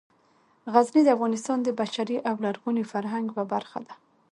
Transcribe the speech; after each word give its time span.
غزني 0.73 1.01
د 1.03 1.09
افغانستان 1.15 1.57
د 1.63 1.69
بشري 1.79 2.17
او 2.29 2.35
لرغوني 2.43 2.83
فرهنګ 2.91 3.25
یوه 3.29 3.45
برخه 3.53 3.79
ده. 3.85 3.93